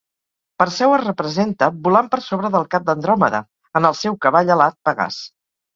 [0.61, 3.45] Perseu es representa volant per sobre del cap d'Andròmeda,
[3.81, 5.25] en el seu cavall alat Pegàs.